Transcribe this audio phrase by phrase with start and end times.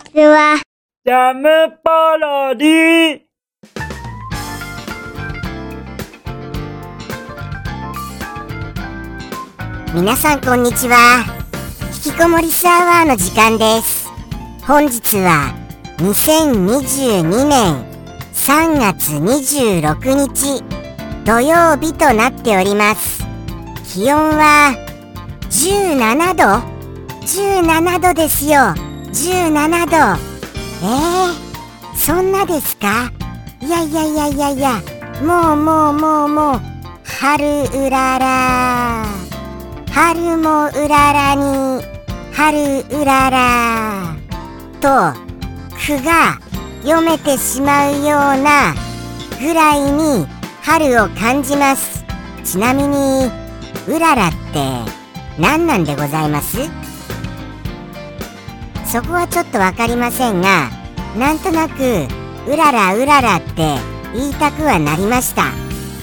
[0.00, 0.60] ちは。
[1.04, 3.20] ジャムパロディ。
[9.94, 11.24] 皆さんこんにちは。
[12.04, 14.08] 引きこもりスアワーの時間です。
[14.66, 15.54] 本日は
[15.98, 17.84] 2022年
[18.32, 20.62] 3月26日
[21.24, 23.24] 土曜日となっております。
[23.92, 24.74] 気温は
[25.50, 26.80] 17度
[27.26, 29.96] ？17度ですよ17度。
[30.82, 33.12] えー、そんなですか？
[33.60, 34.82] いやいやいやいやいや。
[35.22, 36.60] もうもうもうもう。
[37.04, 39.04] 春うらら。
[39.92, 41.84] 春もうららに。
[42.32, 44.16] 春うらら。
[44.80, 45.12] と
[45.86, 46.38] 句が
[46.82, 48.74] 読めてしまうような
[49.38, 50.26] ぐらいに
[50.62, 52.04] 春を感じます。
[52.44, 53.30] ちなみに
[53.86, 54.36] うららって
[55.38, 56.56] 何なんでございます？
[58.90, 60.68] そこはちょっと分かりませんが
[61.16, 62.08] なんとなく
[62.48, 63.76] うららうららって
[64.12, 65.44] 言いたくはなりました。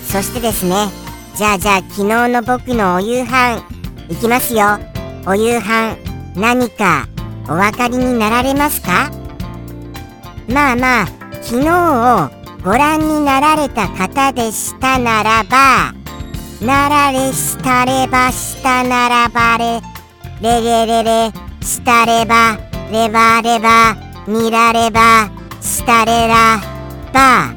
[0.05, 0.88] そしてですね
[1.35, 3.61] じゃあじゃあ昨日の僕のお夕飯
[4.09, 4.80] いきますよ。
[5.25, 5.97] お夕飯
[6.39, 7.09] 何か
[7.49, 9.11] お分かりになられますか？
[10.47, 11.08] まあまあ
[11.41, 12.30] 昨日を
[12.63, 15.93] ご覧になられた方でしたならば
[16.61, 19.81] なられしたればしたならばれ
[20.41, 22.58] れれれれしたれば
[22.91, 23.95] ればれば
[24.27, 25.30] 見られば
[25.61, 26.59] したれら
[27.13, 27.53] ば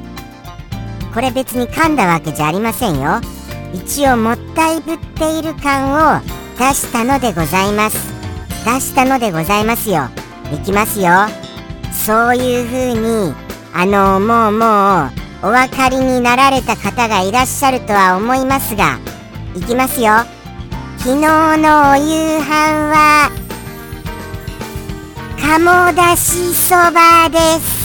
[1.13, 3.19] これ別に噛んだわけじゃありませんよ。
[3.73, 6.21] 一応もったいぶっている感を
[6.57, 7.97] 出したのでございます。
[8.65, 10.03] 出したのでございますよ。
[10.53, 11.11] いきますよ。
[11.91, 13.33] そういう風に
[13.73, 18.99] あのもうもうお分かりになられた方がいらっしゃるとは思いますが
[19.55, 20.13] いきますよ。
[20.99, 21.21] 昨日
[21.57, 22.45] のお夕飯
[22.89, 23.31] は
[25.41, 27.81] 鴨だしそばです。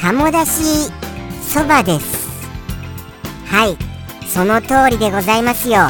[0.00, 0.90] 鴨だし
[1.42, 2.28] そばです。
[3.46, 3.76] はい
[4.26, 5.80] その通りでございますよ。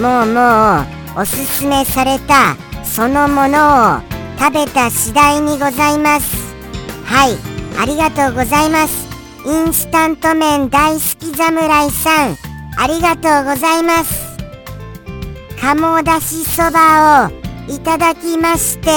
[0.00, 0.80] もうも
[1.16, 4.00] うおすすめされたそのものを
[4.38, 6.54] 食べた次第にございます。
[7.06, 7.36] はい
[7.80, 9.06] ありがとうございます。
[9.46, 12.36] インスタント麺大好き侍さん
[12.78, 14.25] ありがとうございます。
[15.66, 17.30] 鴨だしそばを
[17.68, 18.88] いただきまして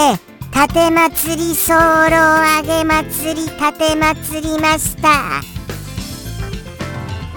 [0.52, 5.42] 盾祭り候揚げ祭り盾祭りました。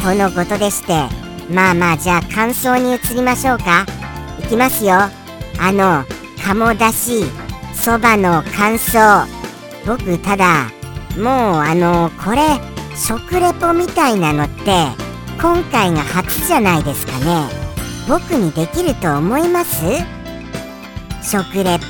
[0.03, 1.09] とのことでして
[1.50, 3.87] まあまあじゃあ感想に移りましょうか。
[4.38, 4.97] いきますよ。
[4.97, 5.10] あ
[5.72, 6.04] の
[6.44, 7.25] 鴨だし
[7.72, 9.26] そばの感想。
[9.87, 10.70] 僕ただ
[11.16, 12.60] もうあのこれ
[12.94, 14.88] 食レポみたいなのって
[15.41, 17.61] 今回が初じゃないですかね。
[18.08, 19.80] 僕にできると思います？
[21.22, 21.86] 食レポ。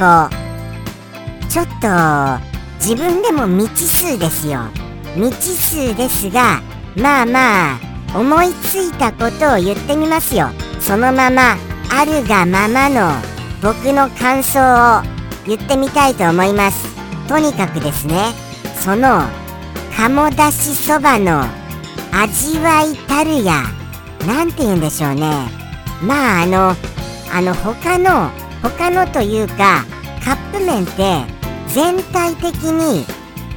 [1.48, 1.88] ちょっと
[2.76, 4.60] 自分でも未知数ですよ。
[5.14, 6.60] 未知数ですが
[6.96, 7.78] まあまあ
[8.14, 10.48] 思いついたことを言ってみますよ。
[10.80, 11.56] そのまま
[11.90, 13.10] あるがままの
[13.62, 15.02] 僕の感想を
[15.46, 16.86] 言ってみたいと思います。
[17.28, 18.32] とにかくですね
[18.80, 19.22] その
[19.96, 21.44] 鴨だしそばの
[22.12, 23.62] 味わいたるや
[24.26, 25.61] なんて言うんでしょうね。
[26.02, 26.74] まああの
[27.32, 28.30] あの他の
[28.62, 29.84] 他のというか
[30.24, 31.24] カップ麺って
[31.68, 33.04] 全体的に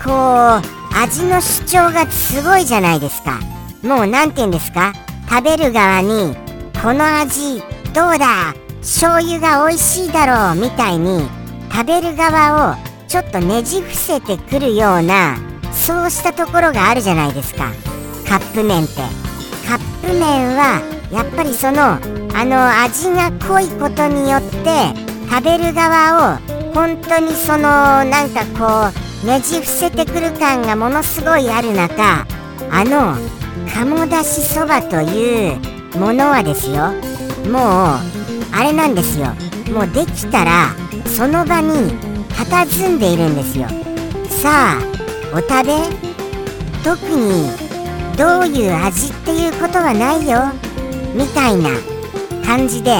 [0.03, 3.39] こう味の主張がすごいじゃないですか。
[3.84, 4.94] もう何て言うんですか？
[5.29, 6.35] 食べる側に
[6.81, 7.61] この味
[7.94, 8.53] どうだ？
[8.81, 11.28] 醤油が美味しいだろうみたいに
[11.72, 12.75] 食べる側を
[13.07, 15.38] ちょっとねじ伏せてくるような
[15.73, 17.72] そうしたところがあるじゃないですか。
[18.28, 18.95] カップ麺って。
[19.67, 21.99] カップ麺はやっぱりそのあ
[22.45, 24.93] の味が濃いことによって
[25.29, 26.38] 食べる側を
[26.73, 28.91] 本当にそのなんかこ
[29.23, 32.25] うねじ伏せてくる感がものすごいある中
[32.69, 33.16] あの
[33.73, 36.91] 鴨だしそばというものはですよ
[37.49, 37.61] もう
[38.53, 39.28] あれなんですよ。
[39.73, 40.75] もうできたら
[41.05, 41.91] その場に
[42.29, 43.67] 佇んでいるんですよ。
[44.29, 44.81] さあ
[45.34, 45.73] お食べ？
[46.84, 47.49] 特に
[48.17, 50.52] どういう味っていうことはないよ。
[51.16, 51.70] みたいな
[52.46, 52.96] 感じで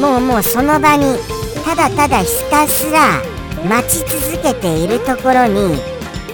[0.00, 1.16] もうもうその場に
[1.64, 3.22] ただただひたすら
[3.68, 5.76] 待ち続けているところに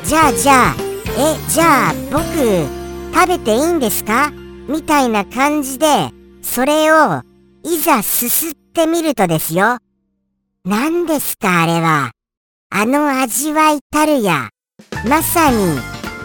[0.05, 0.75] じゃあじゃあ
[1.17, 2.25] えじゃあ僕
[3.15, 4.33] 食べていいんですか？
[4.69, 5.87] みたいな感じで
[6.43, 7.23] それを
[7.63, 9.79] いざすすってみるとですよ。
[10.65, 12.11] 何ですかあれは？
[12.71, 14.49] あの味わいたるや。
[15.07, 15.79] まさに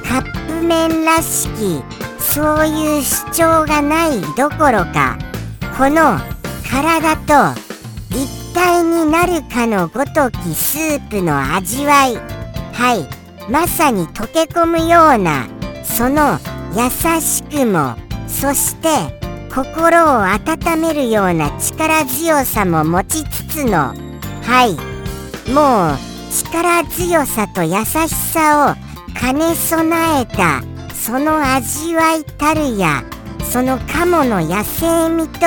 [0.07, 1.83] カップ麺らしき
[2.35, 5.17] そういう主張がないどころか
[5.77, 6.19] この
[6.69, 7.57] 体と
[8.09, 12.17] 一体になるかのごときスープの味わい。
[12.73, 13.49] はい。
[13.49, 15.47] まさに溶け込むような
[15.85, 16.37] その
[16.73, 17.95] 優しくも
[18.27, 18.89] そして
[19.49, 23.93] 心を温めるような力強さも持ちつつの
[24.43, 24.73] はい。
[25.53, 25.97] もう
[26.33, 30.74] 力強さと優しさを兼ね備えた
[31.05, 33.03] その味わいたるや
[33.43, 35.45] その鴨の野生味と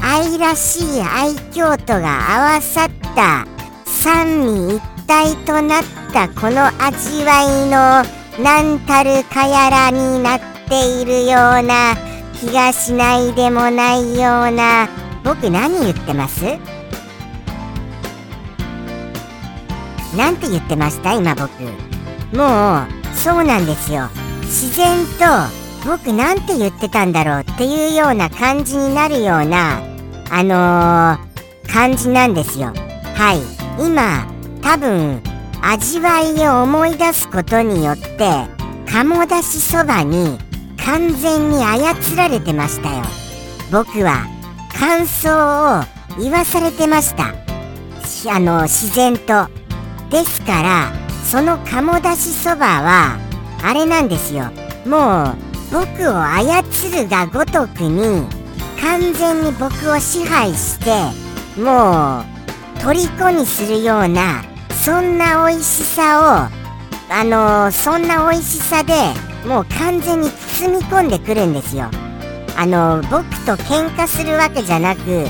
[0.00, 3.48] 愛らしい愛嬌とが合わさった
[3.84, 8.04] 三位一体となったこの味わいの
[8.40, 11.96] 何たるかやらになっているような
[12.34, 14.88] 気がしないでもないような
[15.24, 16.44] 僕何言ってます？
[20.16, 21.14] なんて言ってました？
[21.14, 21.50] 今僕。
[22.32, 24.08] もうそうなんですよ。
[24.58, 29.82] 自然と僕なんて言ってたんだろうっていうような感じになるような
[30.30, 32.72] あのー、感じなんですよ。
[33.14, 33.42] はい。
[33.78, 34.26] 今
[34.62, 35.22] 多分
[35.60, 38.46] 味わいを思い出すことによって
[38.90, 40.38] 鴨だしそばに
[40.82, 43.04] 完全に操られてましたよ。
[43.70, 44.26] 僕は
[44.72, 45.84] 感想を
[46.18, 47.34] 言わされてました。
[48.34, 49.50] あの自然と。
[50.08, 50.92] ですから
[51.24, 53.26] その鴨だしそばは
[53.62, 54.50] あれなんですよ。
[54.86, 55.36] もう
[55.72, 56.62] 僕を操
[57.02, 58.26] るがごとくに
[58.80, 60.90] 完全に僕を支配して
[61.60, 62.24] もう
[62.80, 68.92] 虜にするようなそんな美味しさをあのー、そんな美味しさで
[69.46, 71.88] もう完全に包み込んでくるんですよ。
[72.56, 75.26] あのー、僕と喧嘩するわけじゃなく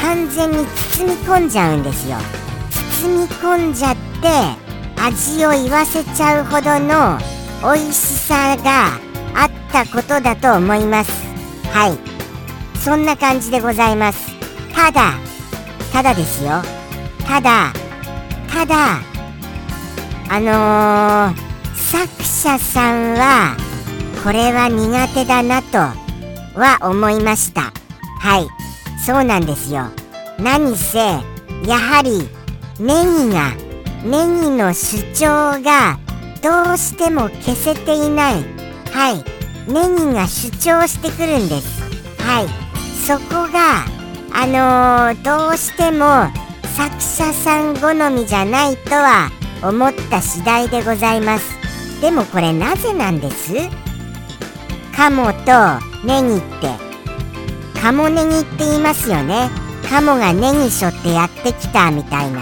[0.00, 2.16] 完全に包み込んじゃうんですよ。
[3.02, 4.28] 包み込んじゃって
[5.00, 7.18] 味を言わせちゃうほどの
[7.62, 8.98] 美味しさが
[9.34, 11.12] あったことだと思います。
[11.72, 12.78] はい。
[12.78, 14.32] そんな感じでございます。
[14.74, 15.14] ただ。
[15.92, 16.60] ただですよ。
[17.24, 17.72] ただ。
[18.48, 19.00] ただ。
[20.28, 23.56] あのー、作者さんは
[24.24, 27.72] これは苦手だなとは思いました。
[28.18, 28.48] はい。
[29.04, 29.86] そうなんですよ。
[30.38, 32.28] 何せやはり
[32.80, 33.52] ネギが
[34.02, 36.01] ネギの主張が
[36.42, 38.34] どうしても消せていない。
[38.92, 39.24] はい。
[39.70, 41.82] ネギが主張してくるんです。
[42.20, 42.48] はい。
[43.06, 43.84] そこが
[44.34, 46.26] あのー、どうしても
[46.74, 49.30] 作者さん好みじゃないとは
[49.62, 52.00] 思った次第でございます。
[52.00, 53.54] でもこれなぜなんです？
[54.96, 55.52] 鴨と
[56.04, 56.70] ネギって。
[57.80, 59.48] 鴨ネギって言いますよね。
[59.88, 62.40] 鴨がネギしょってやってきたみたいな。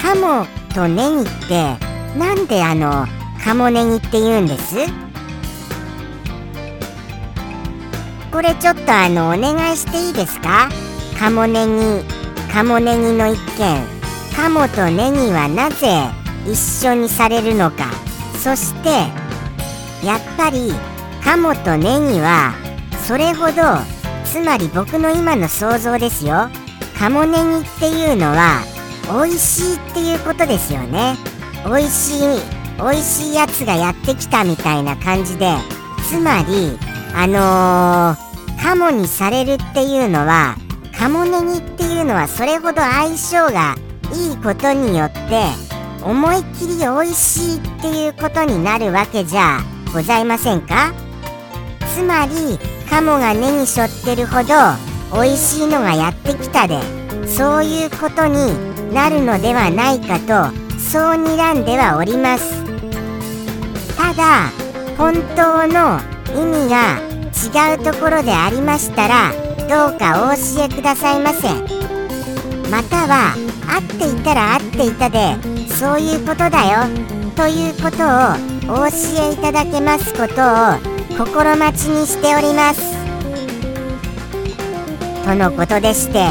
[0.00, 1.76] 鴨とネギって
[2.16, 3.06] なんであの
[3.46, 4.74] 鴨ネギって言うんです？
[8.32, 10.68] これちょっとあのお願いしていいですか？
[11.16, 12.04] 鴨ネギ
[12.52, 13.84] 鴨ネギの一件。
[14.34, 16.08] 鴨とネギはなぜ
[16.44, 17.84] 一緒にされるのか。
[18.42, 18.88] そして
[20.04, 20.72] やっぱり
[21.22, 21.84] 鴨とネ
[22.14, 22.52] ギは
[23.06, 23.62] それほど
[24.24, 26.48] つまり僕の今の想像ですよ。
[26.98, 28.60] 鴨ネギっていうのは
[29.08, 31.14] 美味しいっていうことですよね。
[31.64, 35.54] 美味しい美味しいやつがやってきたみたいな感じで
[36.08, 36.78] つまり
[37.14, 40.56] あのー、カモにされるっていうのは
[40.96, 43.74] カモネギっていうのはそれほど相性が
[44.14, 45.20] いいことによって
[46.02, 49.60] 思いっきり美味しいっていうことになるわけじゃ
[49.92, 50.92] ございませんか？
[51.94, 54.54] つまりカモが根にしょってるほど
[55.12, 56.78] 美味しいのがやってきたで
[57.26, 58.54] そういうことに
[58.92, 62.65] なるのではないかとそう睨んではおります。
[64.06, 64.52] ただ
[64.96, 65.98] 本当の
[66.40, 67.00] 意味が
[67.34, 69.32] 違うところでありましたら
[69.68, 71.48] どうかお教えくださいませ
[72.70, 73.34] または
[73.68, 75.34] 合っていたら合っていたで
[75.68, 76.86] そういうことだよ
[77.34, 78.04] ということ
[78.70, 78.96] をお教
[79.28, 82.96] えいただけますことを心待ちにしております。
[85.24, 86.24] とのことでして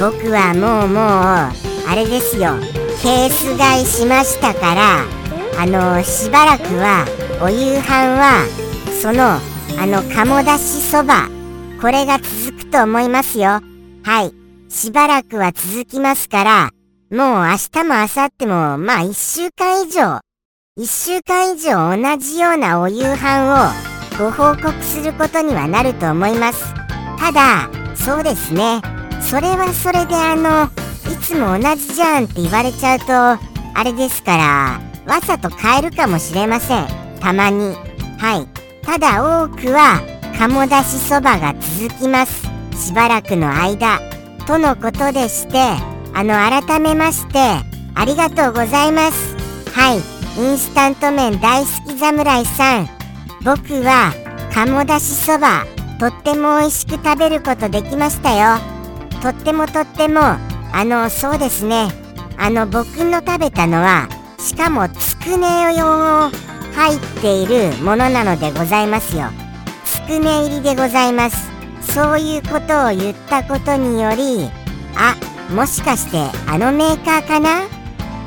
[0.00, 2.54] 僕はもうもうあれですよ
[3.00, 5.21] ケース買いしましたから
[5.58, 7.06] あのしばらくは
[7.42, 8.46] お夕飯は
[9.00, 9.38] その
[9.80, 11.28] あの鴨だしそば
[11.80, 13.60] これが続くと思いますよ。
[14.04, 14.42] はい。
[14.72, 16.70] しばらくは続きますから
[17.10, 20.20] もう明日も明後日もまあ1週間以上
[20.78, 26.72] 1週間以上同じようなお夕飯をご報告することにはなると思います。
[27.18, 28.80] ただそうですね。
[29.20, 30.70] それはそれであの
[31.12, 33.04] いつも同じじゃんって言われちゃうと
[33.74, 36.86] あれですからわざと変えるかもしれません
[37.20, 37.74] たまに
[38.18, 38.46] はい
[38.84, 40.00] ただ多くは
[40.38, 42.42] 鴨だしそばが続きます
[42.76, 44.00] しばらくの間
[44.46, 47.38] とのことでしてあの、改めまして、
[47.94, 49.34] ありがとうございます。
[49.74, 49.96] はい、
[50.38, 52.88] インスタント麺大好き侍さん。
[53.42, 54.12] 僕は、
[54.52, 55.64] 鴨だしそば、
[55.98, 58.58] とっても美味しく食べることできましたよ。
[59.22, 61.88] とってもとっても、あの、そうですね。
[62.36, 64.08] あの、僕の食べたのは、
[64.42, 66.30] しかもつくね用入
[66.96, 69.26] っているものなのでございますよ。
[69.84, 71.48] つくね入りでございます。
[71.92, 74.50] そういうことを言ったことにより、
[74.96, 75.14] あ、
[75.54, 76.18] もしかして
[76.48, 77.62] あのメーカーかな？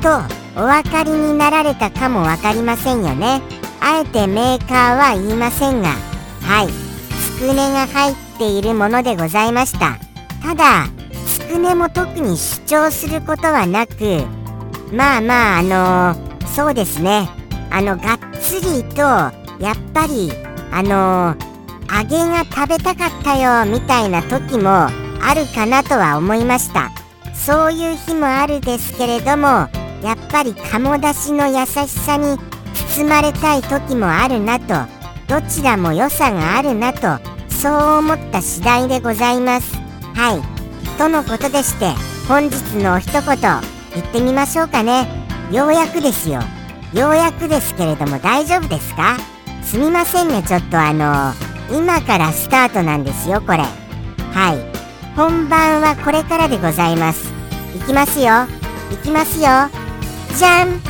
[0.00, 3.42] とお分かりになられたかも分かりませんよね。
[3.80, 5.90] あえてメーカーは言いませんが、
[6.42, 6.68] はい、
[7.38, 9.98] つくねが入っているものでございました。
[10.42, 10.86] ただ、
[11.26, 14.24] つくねも特に主張することはなく、
[14.92, 17.28] まあまあ、あのー、そうですね。
[17.70, 20.32] あの、がっつりと、やっぱり、
[20.70, 26.90] あのー、揚げが食べたかったよ、みたいな時もあるかなとは思いました。
[27.34, 29.68] そういう日もあるですけれども、
[30.02, 32.38] やっぱり鴨だしの優しさに
[32.96, 34.74] 包まれたい時もあるなと、
[35.26, 39.76] どちらも良さがあるなと、そう思った次第でございます。
[40.14, 40.98] はい。
[40.98, 41.92] とのことでして、
[42.28, 45.08] 本日のお一言、行ってみましょうかね。
[45.50, 46.40] ようやくですよ。
[46.94, 49.16] ようやくですけれども大丈夫ですか？
[49.64, 50.42] すみませんね。
[50.42, 51.32] ちょっとあの
[51.76, 53.58] 今からスタートなんですよこれ。
[53.58, 53.64] は
[54.52, 55.16] い。
[55.16, 57.32] 本番はこれからでございます。
[57.74, 58.46] いきますよ。
[58.92, 59.48] いきますよ。
[60.36, 60.80] じゃん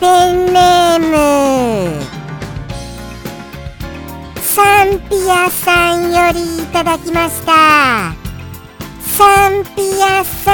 [0.00, 2.02] ペンネーム。
[4.40, 8.15] サンピアさんよりいただきました。
[9.16, 10.52] サンピアさ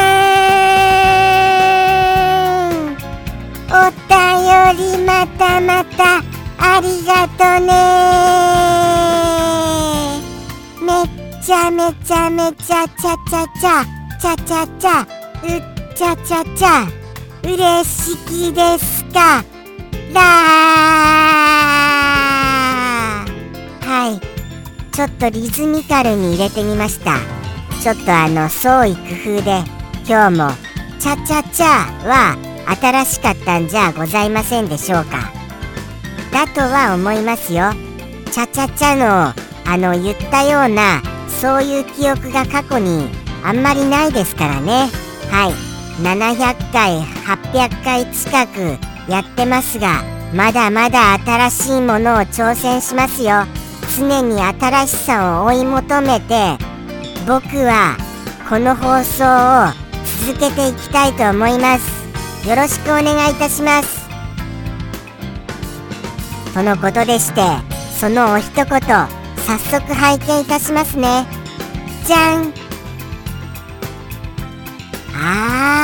[2.71, 2.87] ん。
[3.67, 4.15] お便
[4.79, 6.23] りまたまた
[6.59, 7.73] ありがとね。
[10.81, 11.07] めっ
[11.43, 13.85] ちゃめちゃめちゃちゃちゃちゃ
[14.21, 15.03] ちゃちゃちゃ
[15.43, 15.61] うっ
[15.97, 16.87] ちゃちゃちゃ。
[17.43, 19.43] うれしきですか。
[23.81, 24.21] はい。
[24.95, 27.42] ちょっとリズミカルに入れてみました。
[27.83, 29.65] ちょっとあの創意工夫で
[30.07, 30.51] 今日も
[31.03, 31.67] 「チャチャチャ」
[32.07, 32.37] は
[32.81, 35.33] 新しかったんじゃございませんでしょうか。
[36.31, 37.73] だとは思いますよ。
[38.31, 39.35] チャチャチャの
[39.67, 41.03] あの言ったような
[41.41, 43.11] そういう記憶が過去に
[43.43, 44.89] あんまりないですからね。
[45.33, 45.53] はい。
[46.01, 48.79] 700回800回近く
[49.11, 53.45] やってますがまだまだ新しいものを挑戦しますよ。
[53.99, 56.57] 常に新しさを追い求めて
[57.27, 57.97] 僕は
[58.49, 59.73] この放送を
[60.27, 62.49] 続けていきたいと思います。
[62.49, 64.09] よろしくお願いいたします。
[66.53, 67.43] とのことでして
[67.99, 69.09] そのお一言早
[69.59, 71.27] 速拝見いたしますね。
[72.05, 72.53] じゃん。
[75.15, 75.81] あ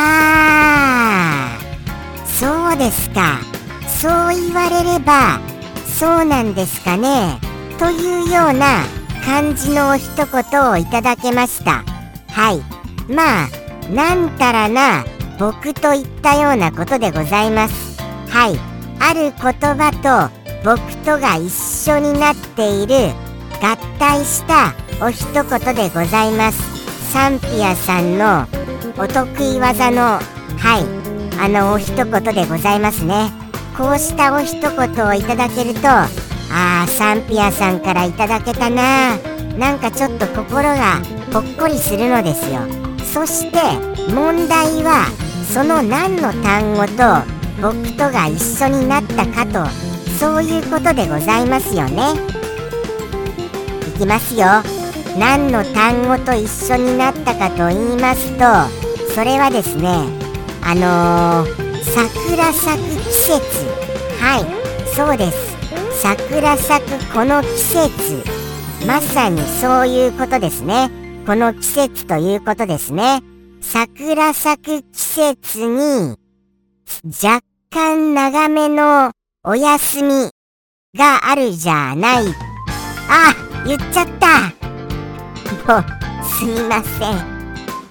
[1.57, 3.39] ーそうですか。
[3.87, 5.41] そう言われれば
[5.87, 7.39] そうなんですかね。
[7.79, 8.83] というような
[9.29, 11.85] 感じの一言をいただけました。
[12.29, 13.13] はい。
[13.13, 13.49] まあ
[13.93, 15.05] なんたらな
[15.39, 18.01] 僕といったようなことでございます。
[18.31, 18.59] はい。
[18.99, 23.11] ある言葉と僕とが一緒になっている
[23.61, 24.73] 合体した
[25.05, 27.13] お一言でございます。
[27.13, 28.47] サンピアさんの
[28.97, 31.39] お得意技のはい。
[31.39, 33.31] あのお一言でございますね。
[33.77, 35.81] こうしたお一言をいただけると
[36.51, 39.17] あーサンピアさんからいただけたな。
[39.59, 41.01] なんかちょっと心が
[41.33, 42.61] ほっこりするのですよ。
[43.13, 43.59] そして
[44.13, 45.07] 問題は
[45.53, 46.93] その何の単語と
[47.61, 49.67] 僕とが一緒になったかと
[50.19, 52.13] そういうことでございますよね。
[53.97, 54.47] いきますよ。
[55.19, 58.45] 何の単語と一緒になったかと言いますと
[59.13, 59.89] それはですね
[60.63, 63.41] あのー、桜咲く季節。
[64.21, 65.48] はいそうです。
[66.01, 68.25] 桜咲くこの季節。
[68.87, 70.91] まさにそういうことですね。
[71.27, 73.21] この季節ということですね。
[73.61, 76.17] 桜咲く季節に
[77.05, 77.41] 若
[77.71, 79.11] 干長めの
[79.43, 80.31] お休み
[80.97, 82.27] があるじゃない。
[83.09, 83.35] あ
[83.67, 84.55] 言っちゃった。
[85.73, 87.39] もうすみません。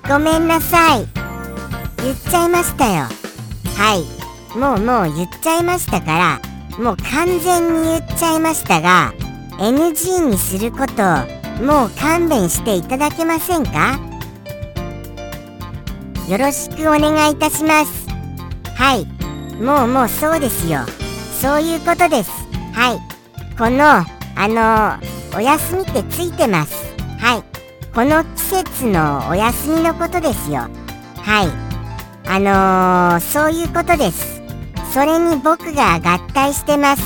[0.07, 1.05] ごめんなさい。
[2.03, 3.03] 言っちゃいましたよ。
[3.75, 4.57] はい。
[4.57, 9.13] もうもう言っちゃいましたからもう完全に言っちゃいましたが
[9.59, 11.03] NG にすること
[11.63, 13.99] もう勘弁していただけませんか？
[16.29, 18.07] よろしくお願いいたします。
[18.75, 19.05] はい。
[19.61, 20.81] もうもうそうですよ。
[21.41, 22.31] そういうことです。
[22.73, 22.99] はい。
[23.57, 23.83] この
[24.35, 24.99] あの
[25.35, 26.75] お休みってついてます。
[27.17, 27.43] はい。
[27.95, 30.67] この季節のお休みのことですよ。
[31.15, 31.47] はい。
[32.29, 34.36] あのー、そういうことです。
[34.93, 37.03] それに僕が合体してます。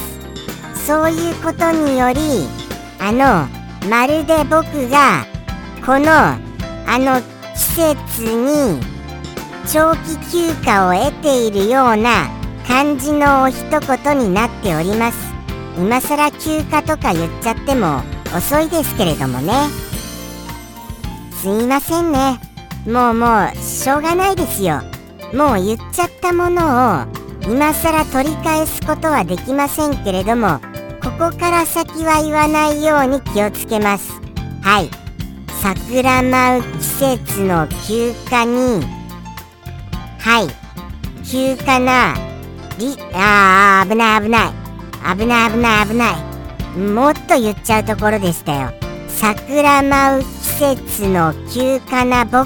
[0.86, 2.48] そういうことにより
[3.00, 3.48] あの
[3.90, 5.26] まるで僕が
[5.86, 6.40] このあ
[6.98, 7.22] の
[7.54, 7.60] 季
[8.18, 8.80] 節に
[9.72, 12.30] 長期休暇を得ているような
[12.68, 15.18] 感じのお一言になっております。
[15.78, 18.02] 今更休暇とか言っちゃっても
[18.36, 19.54] 遅いですけれどもね。
[21.32, 22.40] すいませんね。
[22.86, 24.82] もうもうしょうがないですよ。
[25.34, 30.60] もう言っちゃったものを今更取り返すことはできませんけれども
[31.04, 34.12] ここから先は言わないように気をつけます。
[34.62, 34.90] はい。
[35.62, 36.84] 桜舞う季
[37.18, 38.84] 節の休暇に
[40.20, 41.26] はい。
[41.26, 42.14] 休暇な
[42.78, 44.52] りあー危ない危ない。
[45.18, 46.12] 危ない危ない危な
[46.76, 46.78] い。
[46.78, 48.72] もっと言っちゃうところでしたよ。
[49.08, 50.28] 桜舞う季
[50.78, 52.46] 節の休暇な僕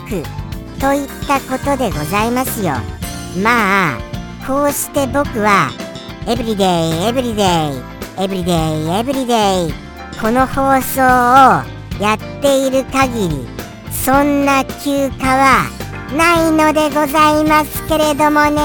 [0.80, 2.74] といったことでございますよ。
[3.44, 4.15] まあ
[4.46, 5.72] こうして僕は
[6.28, 9.34] エブリデイエブリデイエブリデイエブリデ
[9.70, 9.74] イ
[10.22, 11.06] この放送を
[12.00, 13.48] やっている限り
[13.92, 15.64] そんな休暇は
[16.16, 18.62] ないのでございますけれどもね。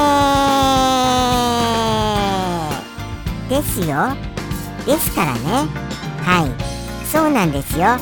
[3.48, 4.14] ですよ。
[4.84, 5.40] ですからね。
[6.20, 7.06] はい。
[7.06, 7.96] そうなんですよ。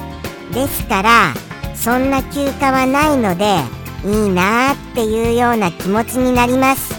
[0.52, 1.32] ですから
[1.76, 3.60] そんな休暇はないので
[4.04, 6.97] いいなーっていうような気持ちになります。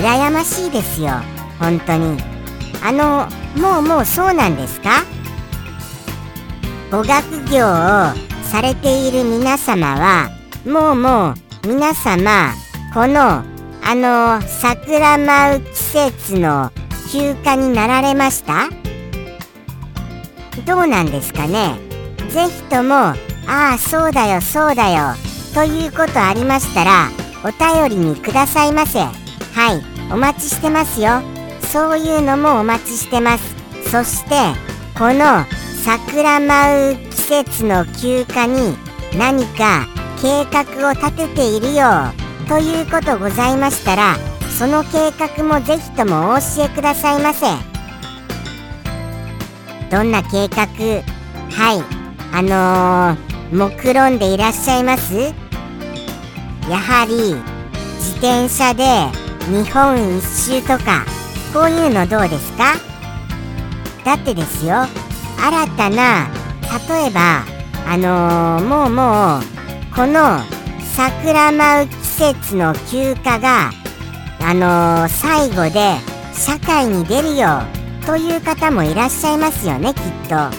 [0.00, 1.10] 羨ましいですよ。
[1.58, 2.16] 本当に。
[2.82, 3.28] あの
[3.60, 5.02] もうもうそうなんですか？
[6.90, 8.14] 語学業を
[8.44, 10.30] されている皆様は
[10.64, 12.52] もうもう皆様
[12.94, 13.42] この
[13.82, 16.70] あの桜舞う季節の
[17.10, 18.68] 休暇になられました？
[20.64, 21.74] どうなんですかね？
[22.30, 23.16] ぜひともあ
[23.48, 25.14] あそうだよそうだよ
[25.54, 27.08] ということありましたら
[27.44, 29.00] お便りにくださいませ。
[29.58, 31.20] はいお待ちしてますよ。
[31.72, 33.56] そういうのもお待ちしてます。
[33.90, 34.36] そして
[34.96, 35.44] この
[35.82, 38.76] 桜舞う季節の休暇に
[39.18, 39.88] 何か
[40.22, 41.84] 計画を立てているよ
[42.48, 44.14] ということございましたら
[44.56, 47.46] その計画もぜひともお教えくださいませ。
[49.90, 50.66] どんな計画？
[51.50, 51.82] はい
[52.32, 55.14] あのー、目論んでいらっしゃいます？
[56.70, 57.34] やはり
[57.96, 61.04] 自転車で日本一周とか
[61.52, 62.74] こういうのどうですか？
[64.04, 64.86] だってですよ
[65.40, 66.28] 新たな
[66.88, 67.44] 例えば
[67.86, 69.42] あのー、もうもう
[69.94, 70.40] この
[70.94, 71.96] 桜舞う季
[72.34, 73.70] 節の休暇が
[74.40, 75.96] あのー、最後で
[76.34, 77.62] 社会に出るよ
[78.06, 80.50] という方もいらっしゃいますよねきっと。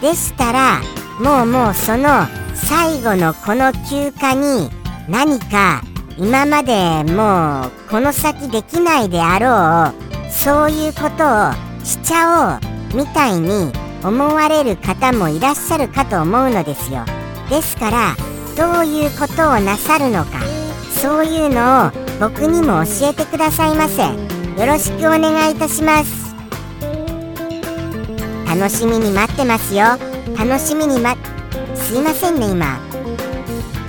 [0.00, 0.80] でしたら
[1.20, 4.70] もうもうその最後のこの休暇に
[5.08, 5.82] 何か
[6.18, 11.52] 今までもうこの先できないであろうそういうことを
[11.84, 12.58] しちゃ
[12.92, 13.72] おうみたいに
[14.04, 17.04] 思われる方もいらっしゃるかと思うのですよ。
[17.48, 18.16] ですから
[18.56, 20.40] どういうことをなさるのか
[20.90, 24.02] そういうのを僕にも教えてくださいませ。
[24.02, 26.34] よろしくお願いいたします。
[28.46, 29.84] 楽しみに待ってますよ。
[30.38, 31.16] 楽しみにま
[31.74, 32.78] すいませんね今。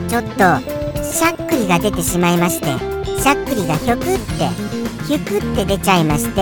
[0.08, 0.81] ちょっと
[1.12, 2.66] しゃっくりが出てしまいまして
[3.22, 4.48] しゃっくりがひょくって
[5.08, 6.42] ひゅくって出ちゃいまして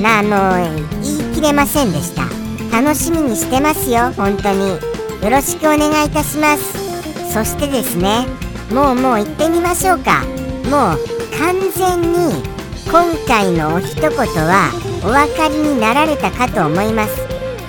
[0.00, 0.56] なあの
[1.02, 2.22] 言い切れませんでした。
[2.70, 4.78] 楽しみにしてますよ本当に。
[5.22, 7.32] よろしくお願いいたします。
[7.32, 8.26] そしてですね
[8.72, 10.22] もうもう行ってみましょうか。
[10.70, 10.98] もう
[11.38, 12.42] 完全に
[12.86, 14.70] 今回のお一言は
[15.04, 17.16] お分かりになられたかと思います。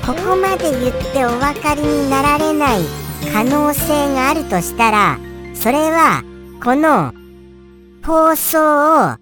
[0.05, 2.79] ここまで言ってお分かりになられない
[3.33, 5.17] 可能性があるとしたら
[5.53, 6.23] それは
[6.63, 7.11] この
[8.05, 9.17] 放送をあ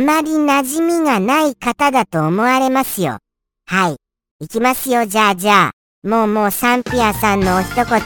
[0.00, 3.18] まり馴染みがない方だと思われますよ。
[3.66, 3.96] はい。
[4.40, 6.08] 行きますよ、じゃあじゃあ。
[6.08, 8.00] もうもうサンピアさんのお一言、行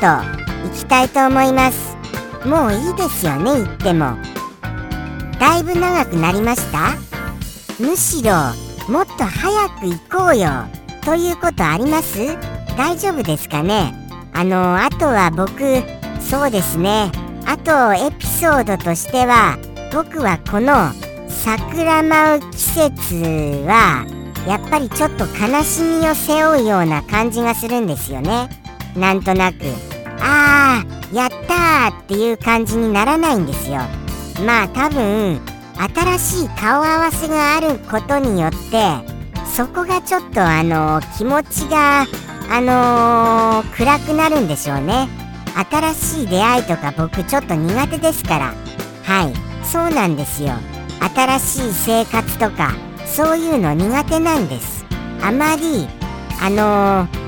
[0.76, 1.96] きたいと思います。
[2.44, 4.16] もういいですよね、言っても。
[5.38, 6.96] だいぶ長くなりました？
[7.78, 8.32] むしろ、
[8.92, 10.50] もっと早く行こうよ。
[11.04, 12.18] ということあります？
[12.76, 13.94] 大丈夫ですかね？
[14.32, 15.60] あの、あとは僕、
[16.20, 17.12] そうですね。
[17.46, 19.58] あとエピソードとしては
[19.92, 20.92] 僕はこの
[21.28, 23.14] 桜舞う季節
[23.66, 24.06] は
[24.46, 28.48] やっぱりちょっと悲しみを背負うような感じがするんですよね。
[28.96, 29.56] なんとなく
[30.20, 33.78] あーやったーっていう感じにならないんですよ。
[34.44, 35.40] まあ多分
[35.94, 38.58] 新しい顔合わせがあることによって
[39.46, 42.06] そこがちょっとあの気持ちが
[42.50, 45.08] あのー、暗くなるんでしょうね。
[45.54, 48.54] 新しい出会いとか僕ちょっと苦手ですから
[49.04, 50.52] はい、そうなんですよ。
[51.16, 52.72] 新しい生活とか、
[53.04, 54.84] そういうの苦手なんです。
[55.20, 55.88] あまり、
[56.40, 57.20] あのー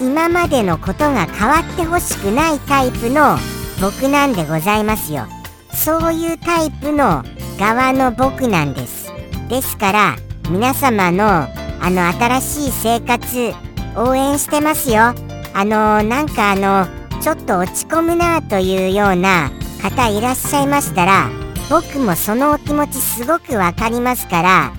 [0.00, 3.36] 今までのことが変わってほしくないタイプの
[3.82, 5.26] 僕なんでございますよ。
[5.74, 7.22] そういうタイプの
[7.58, 9.12] 側の僕なんです。
[9.50, 10.16] ですから、
[10.48, 13.52] 皆様のあの新しい生活
[13.94, 15.14] 応援してますよ。
[15.52, 16.88] あのなんかあの
[17.20, 19.50] ちょっと落ち込むなというような
[19.82, 21.28] 方いらっしゃいましたら
[21.68, 24.72] 僕もそのお気持ちすごくわかりますから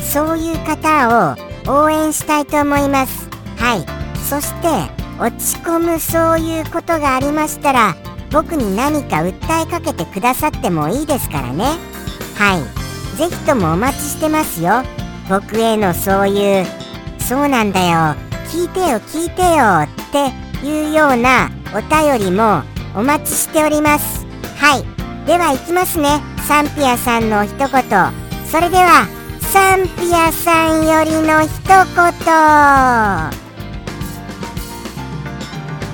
[0.00, 3.28] そういう方を応援したいと思います。
[3.56, 3.84] はい。
[4.20, 4.68] そして
[5.20, 7.96] 落ち込むそういうことがありましたら
[8.30, 9.32] 僕に何か訴
[9.62, 11.64] えかけてくださってもいいですからね。
[12.36, 13.18] はい。
[13.18, 14.82] ぜひともお待ちしてますよ。
[15.28, 16.66] 僕へのそういう
[17.18, 18.14] そうなんだよ。
[18.50, 22.62] 聞いてよ聞いてよっていうようなお便りも
[22.94, 24.24] お待ちしております。
[24.56, 24.84] はい。
[25.26, 26.22] では行きますね。
[26.46, 27.68] サンピアさんの一言。
[28.46, 29.08] それでは
[29.40, 31.74] サンピアさんよりの一言。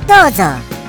[0.07, 0.80] どうぞ。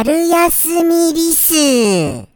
[0.00, 2.30] 春休みリスジ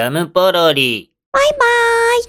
[0.00, 1.12] ャムポロリ。
[1.30, 2.24] バイバーイ。